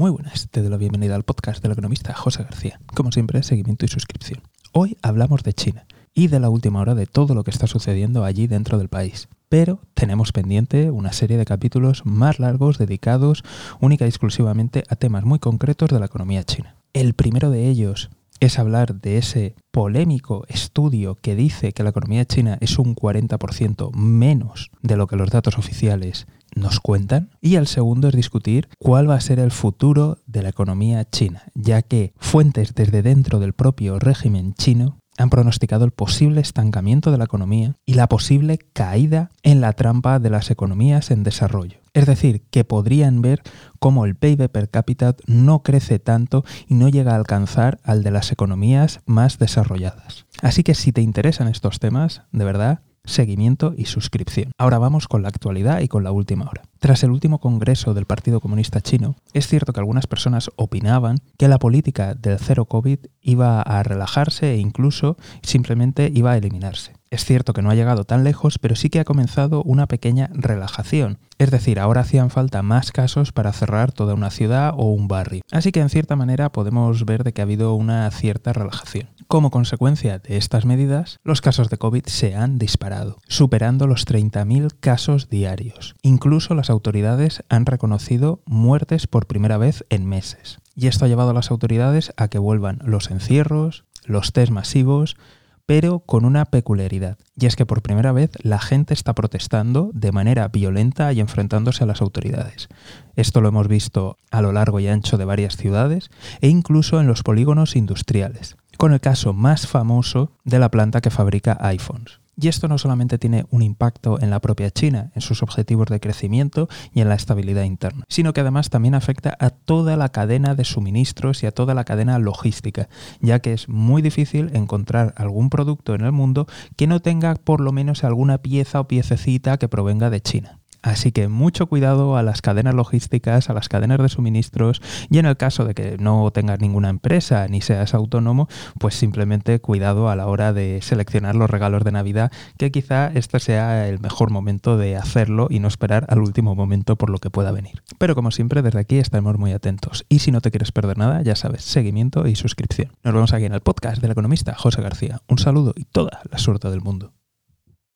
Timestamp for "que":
7.44-7.50, 21.14-21.36, 21.72-21.82, 25.06-25.16, 31.82-32.12, 42.50-42.64, 50.62-50.74, 59.72-59.80, 61.36-61.48, 67.52-67.60, 68.88-69.00, 75.72-75.80, 77.32-77.40, 92.26-92.40, 97.54-97.66, 111.02-111.10, 118.32-118.40, 123.40-123.52, 126.76-126.86, 129.58-129.68, 131.12-131.28, 135.74-135.96, 142.56-142.70, 147.18-147.30